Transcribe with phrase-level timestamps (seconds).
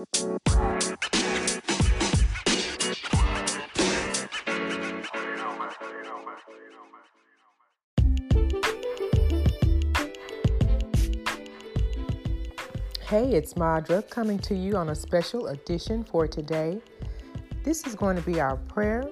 [0.00, 0.06] Hey,
[13.34, 16.80] it's Madra coming to you on a special edition for today.
[17.62, 19.04] This is going to be our prayer,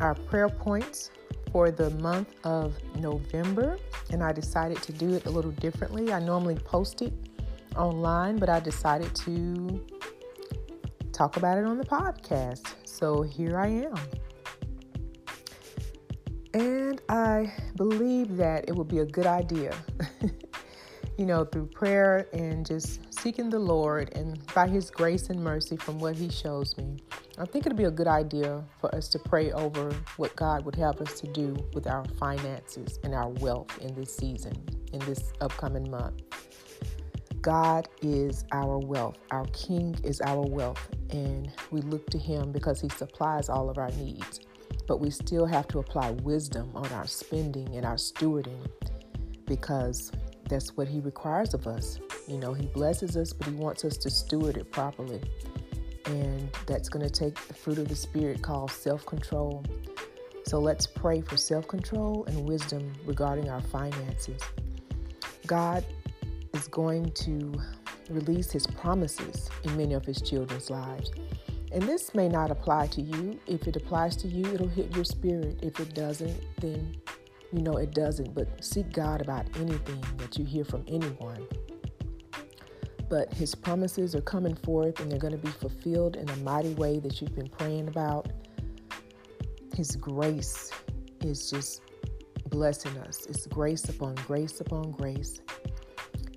[0.00, 1.12] our prayer points
[1.52, 3.78] for the month of November,
[4.10, 6.12] and I decided to do it a little differently.
[6.12, 7.12] I normally post it
[7.76, 9.84] online, but I decided to
[11.14, 12.74] talk about it on the podcast.
[12.84, 13.94] So here I am.
[16.52, 19.74] And I believe that it would be a good idea,
[21.18, 25.76] you know, through prayer and just seeking the Lord and by His grace and mercy
[25.76, 26.96] from what He shows me.
[27.38, 30.76] I think it'd be a good idea for us to pray over what God would
[30.76, 34.54] have us to do with our finances and our wealth in this season,
[34.92, 36.22] in this upcoming month.
[37.44, 39.18] God is our wealth.
[39.30, 40.88] Our King is our wealth.
[41.10, 44.40] And we look to Him because He supplies all of our needs.
[44.88, 48.66] But we still have to apply wisdom on our spending and our stewarding
[49.44, 50.10] because
[50.48, 51.98] that's what He requires of us.
[52.26, 55.20] You know, He blesses us, but He wants us to steward it properly.
[56.06, 59.62] And that's going to take the fruit of the Spirit called self control.
[60.46, 64.40] So let's pray for self control and wisdom regarding our finances.
[65.46, 65.84] God
[66.54, 67.52] is going to
[68.10, 71.12] release his promises in many of his children's lives.
[71.72, 73.38] And this may not apply to you.
[73.46, 75.58] If it applies to you, it'll hit your spirit.
[75.62, 76.96] If it doesn't, then
[77.52, 78.34] you know it doesn't.
[78.34, 81.46] But seek God about anything that you hear from anyone.
[83.08, 86.74] But his promises are coming forth and they're going to be fulfilled in a mighty
[86.74, 88.28] way that you've been praying about.
[89.74, 90.70] His grace
[91.22, 91.82] is just
[92.48, 93.26] blessing us.
[93.26, 95.40] It's grace upon grace upon grace.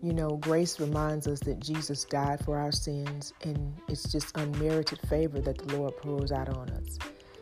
[0.01, 4.99] You know, grace reminds us that Jesus died for our sins, and it's just unmerited
[5.09, 6.99] favor that the Lord pours out on us.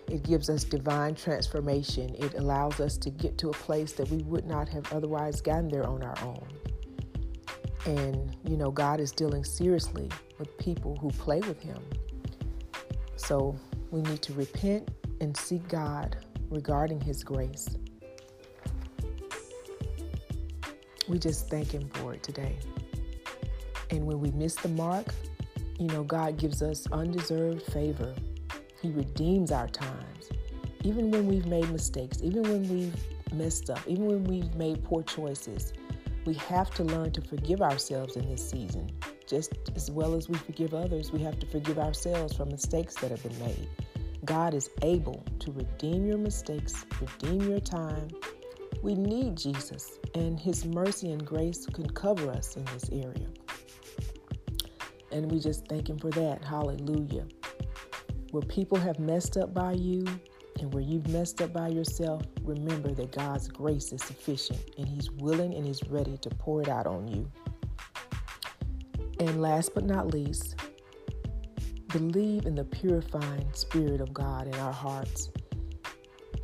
[0.08, 2.16] It gives us divine transformation.
[2.18, 5.68] It allows us to get to a place that we would not have otherwise gotten
[5.68, 6.48] there on our own.
[7.86, 11.82] And, you know, God is dealing seriously with people who play with Him.
[13.18, 13.60] So
[13.92, 14.90] we need to repent
[15.20, 16.18] and seek God
[16.50, 17.68] regarding His grace.
[21.08, 22.58] We just thank Him for it today.
[23.92, 25.14] And when we miss the mark,
[25.80, 28.16] you know, God gives us undeserved favor.
[28.82, 30.30] He redeems our times.
[30.84, 32.96] Even when we've made mistakes, even when we've
[33.34, 35.74] messed up, even when we've made poor choices,
[36.26, 38.90] we have to learn to forgive ourselves in this season.
[39.28, 43.12] Just as well as we forgive others, we have to forgive ourselves for mistakes that
[43.12, 43.68] have been made.
[44.24, 48.08] God is able to redeem your mistakes, redeem your time,
[48.86, 53.28] we need Jesus, and His mercy and grace can cover us in this area.
[55.12, 56.46] And we just thank Him for that.
[56.46, 57.26] Hallelujah.
[58.30, 60.06] Where people have messed up by you
[60.60, 65.10] and where you've messed up by yourself, remember that God's grace is sufficient and He's
[65.10, 67.28] willing and He's ready to pour it out on you.
[69.20, 70.58] And last but not least,
[71.88, 75.32] believe in the purifying Spirit of God in our hearts.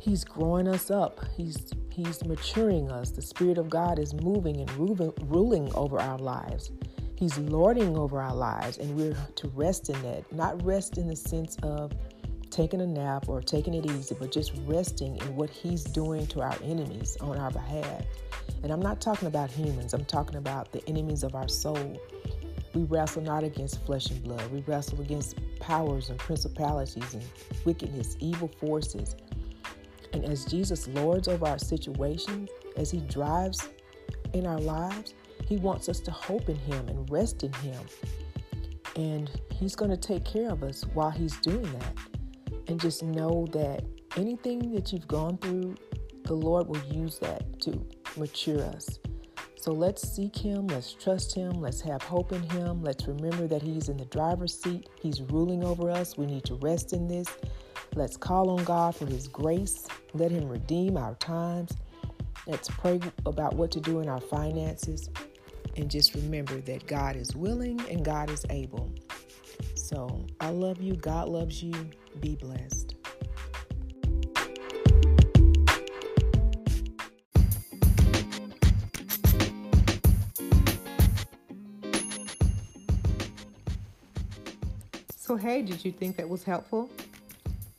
[0.00, 1.20] He's growing us up.
[1.36, 3.10] He's He's maturing us.
[3.10, 4.70] The Spirit of God is moving and
[5.30, 6.70] ruling over our lives.
[7.16, 10.32] He's lording over our lives, and we're to rest in that.
[10.32, 11.92] Not rest in the sense of
[12.48, 16.40] taking a nap or taking it easy, but just resting in what He's doing to
[16.40, 18.04] our enemies on our behalf.
[18.62, 22.00] And I'm not talking about humans, I'm talking about the enemies of our soul.
[22.72, 27.22] We wrestle not against flesh and blood, we wrestle against powers and principalities and
[27.66, 29.14] wickedness, evil forces.
[30.12, 33.68] And as Jesus lords over our situations, as He drives
[34.32, 35.14] in our lives,
[35.46, 37.80] He wants us to hope in Him and rest in Him.
[38.96, 41.96] And He's going to take care of us while He's doing that.
[42.68, 43.84] And just know that
[44.16, 45.76] anything that you've gone through,
[46.24, 47.84] the Lord will use that to
[48.16, 48.98] mature us.
[49.56, 53.62] So let's seek Him, let's trust Him, let's have hope in Him, let's remember that
[53.62, 56.18] He's in the driver's seat, He's ruling over us.
[56.18, 57.28] We need to rest in this.
[57.94, 59.86] Let's call on God for His grace.
[60.14, 61.76] Let Him redeem our times.
[62.46, 65.10] Let's pray about what to do in our finances.
[65.76, 68.90] And just remember that God is willing and God is able.
[69.74, 70.96] So I love you.
[70.96, 71.74] God loves you.
[72.20, 72.94] Be blessed.
[85.14, 86.90] So, hey, did you think that was helpful?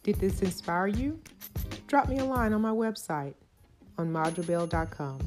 [0.03, 1.19] Did this inspire you?
[1.87, 3.35] Drop me a line on my website
[3.97, 5.19] on madrabell.com.